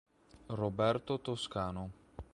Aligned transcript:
Roberto 0.47 1.19
Toscano. 1.21 1.91